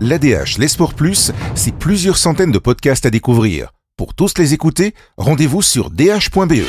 [0.00, 3.68] L'ADH, les Sports Plus, c'est plusieurs centaines de podcasts à découvrir.
[3.96, 6.66] Pour tous les écouter, rendez-vous sur dh.be.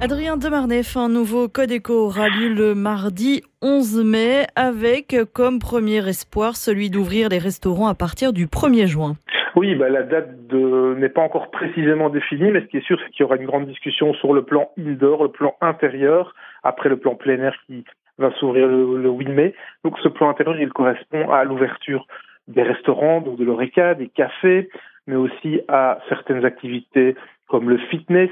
[0.00, 6.08] Adrien Demarnef, un nouveau code éco aura lieu le mardi 11 mai avec comme premier
[6.08, 9.12] espoir celui d'ouvrir les restaurants à partir du 1er juin.
[9.54, 13.10] Oui, bah, la date n'est pas encore précisément définie, mais ce qui est sûr, c'est
[13.10, 16.96] qu'il y aura une grande discussion sur le plan indoor, le plan intérieur, après le
[16.96, 17.84] plan plein air qui
[18.18, 19.54] va s'ouvrir le, 8 mai.
[19.84, 22.06] Donc ce plan intérieur, il correspond à l'ouverture
[22.48, 24.68] des restaurants, donc de l'ORECA, des cafés,
[25.06, 27.14] mais aussi à certaines activités
[27.48, 28.30] comme le fitness.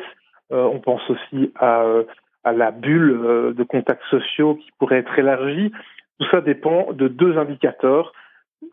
[0.52, 2.04] Euh, on pense aussi à, euh,
[2.44, 5.72] la bulle euh, de contacts sociaux qui pourrait être élargie.
[6.18, 8.12] Tout ça dépend de deux indicateurs.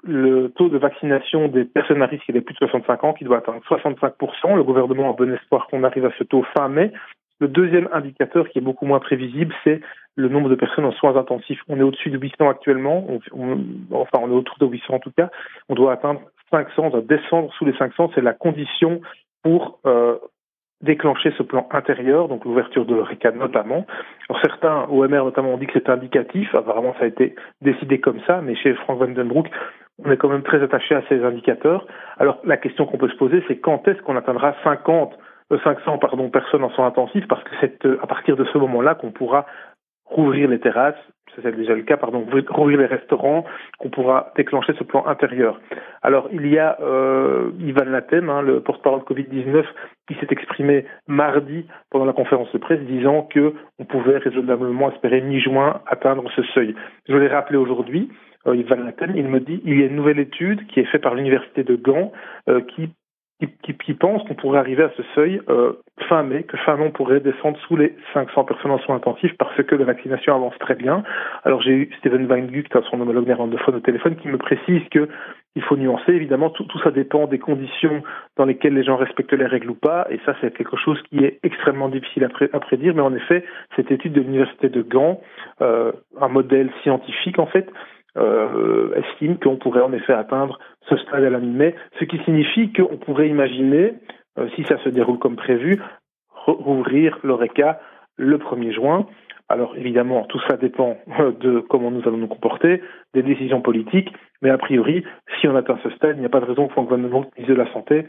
[0.03, 3.37] Le taux de vaccination des personnes à risque des plus de 65 ans qui doit
[3.37, 4.55] atteindre 65%.
[4.55, 6.91] Le gouvernement a bon espoir qu'on arrive à ce taux fin mai.
[7.39, 9.81] Le deuxième indicateur qui est beaucoup moins prévisible, c'est
[10.17, 11.61] le nombre de personnes en soins intensifs.
[11.69, 13.07] On est au-dessus de 800 actuellement,
[13.91, 15.29] enfin on est autour de 800 en tout cas.
[15.69, 16.21] On doit atteindre
[16.51, 18.11] 500, on doit descendre sous les 500.
[18.15, 18.99] C'est la condition
[19.43, 20.17] pour euh,
[20.81, 23.85] déclencher ce plan intérieur, donc l'ouverture de l'ORECA notamment.
[24.27, 26.53] Alors certains, OMR notamment, ont dit que c'est indicatif.
[26.55, 29.49] Apparemment, ça a été décidé comme ça, mais chez Frank Vandenbroek,
[30.03, 31.85] on est quand même très attaché à ces indicateurs.
[32.17, 35.15] Alors la question qu'on peut se poser, c'est quand est-ce qu'on atteindra 50
[35.63, 37.27] 500 euh, pardon, personnes en soins intensifs?
[37.27, 39.45] Parce que c'est euh, à partir de ce moment-là qu'on pourra
[40.09, 40.95] rouvrir les terrasses,
[41.35, 43.45] c'est déjà le cas, pardon, rouvrir les restaurants,
[43.77, 45.59] qu'on pourra déclencher ce plan intérieur.
[46.01, 49.63] Alors il y a euh, Ivan Latem, hein, le porte-parole de Covid-19,
[50.07, 55.21] qui s'est exprimé mardi pendant la conférence de presse disant que on pouvait raisonnablement espérer
[55.21, 56.75] mi-juin atteindre ce seuil.
[57.07, 58.09] Je l'ai rappelé aujourd'hui,
[58.47, 61.03] euh, Ivan Latem, il me dit il y a une nouvelle étude qui est faite
[61.03, 62.11] par l'université de Gand
[62.49, 62.89] euh, qui
[63.39, 65.73] qui, qui, pensent qu'on pourrait arriver à ce seuil euh,
[66.09, 69.33] fin mai, que fin mai on pourrait descendre sous les 500 personnes en soins intensifs
[69.37, 71.03] parce que la vaccination avance très bien.
[71.43, 75.07] Alors j'ai eu Steven Van Gucht, son homologue néerlandophone au téléphone, qui me précise que
[75.55, 76.13] il faut nuancer.
[76.13, 78.03] Évidemment, tout, tout, ça dépend des conditions
[78.37, 81.23] dans lesquelles les gens respectent les règles ou pas, et ça c'est quelque chose qui
[81.23, 82.95] est extrêmement difficile à, à prédire.
[82.95, 83.43] Mais en effet,
[83.75, 85.21] cette étude de l'université de Gand,
[85.61, 87.69] euh, un modèle scientifique en fait,
[88.17, 92.71] euh, estime qu'on pourrait en effet atteindre ce stade à la mi-mai, ce qui signifie
[92.73, 93.93] qu'on pourrait imaginer,
[94.39, 95.81] euh, si ça se déroule comme prévu,
[96.45, 97.79] rouvrir l'ORECA
[98.17, 99.05] le 1er juin.
[99.49, 102.81] Alors évidemment, tout ça dépend euh, de comment nous allons nous comporter,
[103.13, 104.11] des décisions politiques,
[104.41, 105.03] mais a priori,
[105.39, 107.53] si on atteint ce stade, il n'y a pas de raison que Franck Van de
[107.53, 108.07] la santé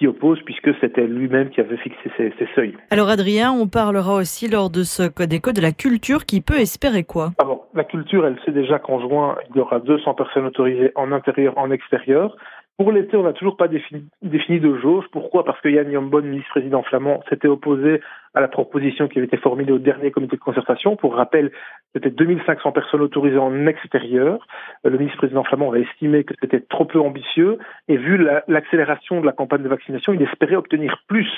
[0.00, 2.74] s'y oppose puisque c'était lui-même qui avait fixé ces, seuils.
[2.90, 6.58] Alors Adrien, on parlera aussi lors de ce code éco de la culture qui peut
[6.58, 7.30] espérer quoi?
[7.38, 11.12] Alors la culture, elle sait déjà qu'en juin, il y aura 200 personnes autorisées en
[11.12, 12.36] intérieur, en extérieur.
[12.78, 15.04] Pour l'été, on n'a toujours pas défini, de jauge.
[15.12, 15.44] Pourquoi?
[15.44, 18.00] Parce que Yann Yombon, ministre-président flamand, s'était opposé
[18.32, 20.96] à la proposition qui avait été formulée au dernier comité de concertation.
[20.96, 21.52] Pour rappel,
[21.92, 24.46] c'était 2500 personnes autorisées en extérieur.
[24.84, 27.58] Le ministre-président flamand avait estimé que c'était trop peu ambitieux
[27.88, 31.28] et vu l'accélération de la campagne de vaccination, il espérait obtenir plus.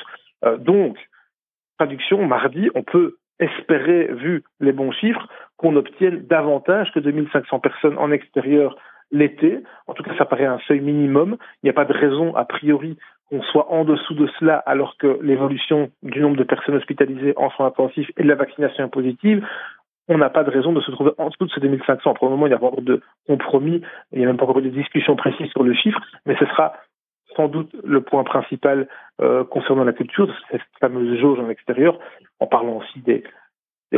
[0.45, 0.99] Euh, donc,
[1.79, 5.27] traduction, mardi, on peut espérer, vu les bons chiffres,
[5.57, 8.77] qu'on obtienne davantage que 2500 personnes en extérieur
[9.11, 9.63] l'été.
[9.87, 11.37] En tout cas, ça paraît un seuil minimum.
[11.63, 12.97] Il n'y a pas de raison, a priori,
[13.29, 17.51] qu'on soit en dessous de cela alors que l'évolution du nombre de personnes hospitalisées en
[17.51, 19.47] soins intensifs et de la vaccination est positive.
[20.13, 22.13] On n'a pas de raison de se trouver en dessous de ces 2500.
[22.15, 23.81] Pour le moment, il n'y a pas encore de compromis,
[24.13, 26.75] il n'y a même pas encore de discussion précise sur le chiffre, mais ce sera
[27.35, 28.89] sans doute le point principal
[29.23, 31.99] euh, concernant la culture, cette fameuse jauge en extérieur,
[32.41, 33.23] en parlant aussi des,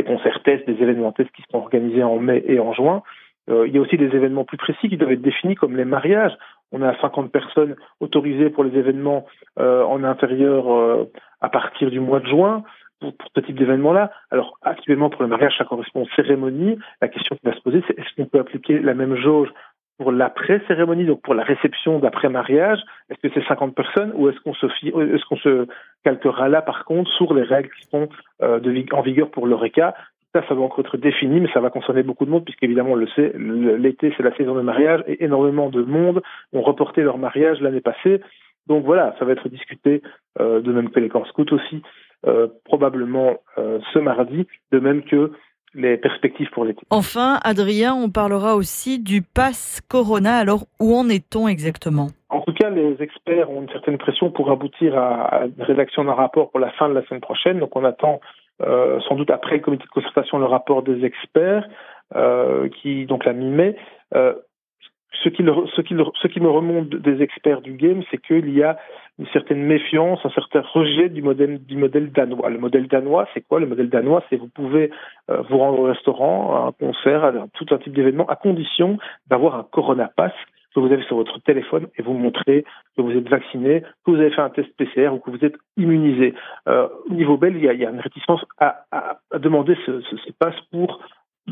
[0.05, 3.03] concerts tests, des événements tests qui seront organisés en mai et en juin.
[3.49, 5.83] Euh, il y a aussi des événements plus précis qui doivent être définis, comme les
[5.83, 6.33] mariages.
[6.71, 9.25] On a 50 personnes autorisées pour les événements
[9.59, 11.07] euh, en intérieur
[11.41, 12.63] à partir du mois de juin
[12.99, 14.11] pour, ce type d'événement-là.
[14.31, 16.77] Alors actuellement, pour le mariage, ça correspond aux cérémonies.
[17.01, 19.49] La question qui va se poser, c'est est-ce qu'on peut appliquer la même jauge
[19.97, 22.79] pour l'après-cérémonie, donc pour la réception d'après-mariage,
[23.09, 25.67] est-ce que c'est 50 personnes ou est-ce qu'on se, est-ce qu'on se
[26.03, 28.09] calquera là par contre sur les règles qui sont
[28.41, 29.95] de, en vigueur pour l'ORECA?
[30.35, 32.95] Ça, ça va encore être défini, mais ça va concerner beaucoup de monde, puisqu'évidemment, on
[32.95, 36.21] le sait, l'été, c'est la saison de mariage, et énormément de monde
[36.51, 38.19] ont reporté leur mariage l'année passée.
[38.67, 40.01] Donc voilà, ça va être discuté,
[40.41, 42.14] euh, de même que les corps scouts aussi, euh,
[42.63, 45.31] probablement euh, ce mardi, de même que
[45.73, 46.81] les perspectives pour l'été.
[46.89, 50.37] Enfin, Adrien, on parlera aussi du pass Corona.
[50.37, 52.07] Alors, où en est-on exactement?
[52.29, 56.05] En tout cas, les experts ont une certaine pression pour aboutir à, à la rédaction
[56.05, 57.59] d'un rapport pour la fin de la semaine prochaine.
[57.59, 58.21] Donc, on attend
[58.61, 61.67] euh, sans doute après le comité de concertation, le rapport des experts,
[62.15, 63.75] euh, qui donc la mi-mai.
[64.15, 64.33] Euh,
[65.23, 68.77] ce qui, me remonte des experts du game, c'est qu'il y a
[69.17, 72.49] une certaine méfiance, un certain rejet du modèle, du modèle danois.
[72.49, 73.59] Le modèle danois, c'est quoi?
[73.59, 74.91] Le modèle danois, c'est vous pouvez
[75.29, 78.97] euh, vous rendre au restaurant, à un concert, à tout un type d'événement, à condition
[79.27, 80.33] d'avoir un Corona Pass
[80.75, 82.65] que vous avez sur votre téléphone et vous montrer
[82.97, 85.55] que vous êtes vacciné, que vous avez fait un test PCR ou que vous êtes
[85.77, 86.33] immunisé.
[86.67, 88.85] Euh, au niveau belge, il y a, une réticence à,
[89.39, 90.15] demander ce, ce,
[90.71, 90.99] pour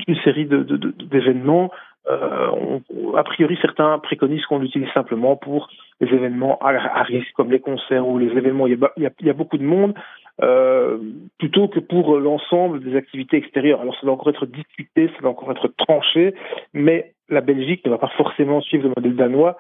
[0.08, 1.72] une série d'événements.
[2.10, 2.80] Euh,
[3.16, 5.70] a priori, certains préconisent qu'on l'utilise simplement pour
[6.02, 8.66] les événements à, risque, comme les concerts ou les événements.
[8.66, 9.94] A, il y a, il y a beaucoup de monde,
[10.42, 10.98] euh,
[11.38, 13.82] plutôt que pour l'ensemble des activités extérieures.
[13.82, 16.34] Alors, ça doit encore être discuté, ça doit encore être tranché,
[16.74, 19.58] mais la Belgique ne va pas forcément suivre le modèle danois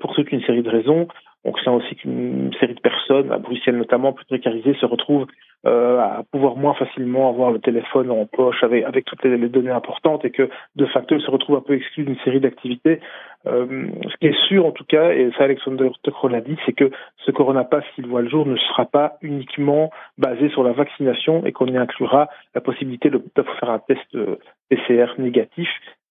[0.00, 1.08] pour toute une série de raisons.
[1.44, 5.26] On sent aussi qu'une série de personnes, à Bruxelles notamment, plus précarisées, se retrouvent
[5.66, 10.24] euh, à pouvoir moins facilement avoir le téléphone en poche avec, toutes les, données importantes
[10.24, 13.00] et que de facto, ils se retrouvent un peu exclus d'une série d'activités.
[13.46, 16.72] Euh, ce qui est sûr en tout cas, et ça Alexander Tucker l'a dit, c'est
[16.72, 16.90] que
[17.24, 21.44] ce Corona Pass, s'il voit le jour, ne sera pas uniquement basé sur la vaccination
[21.46, 24.36] et qu'on y inclura la possibilité de, de faire un test euh,
[24.68, 25.68] PCR négatif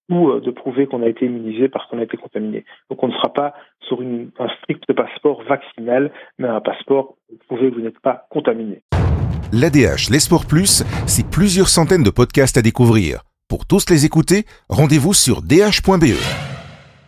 [0.09, 2.65] ou euh, de prouver qu'on a été immunisé parce qu'on a été contaminé.
[2.89, 7.71] Donc on ne sera pas sur un strict passeport vaccinal, mais un passeport pour prouver
[7.71, 8.81] que vous n'êtes pas contaminé.
[9.54, 13.21] L'ADH, les Sports Plus, c'est plusieurs centaines de podcasts à découvrir.
[13.48, 16.46] Pour tous les écouter, rendez-vous sur dh.be.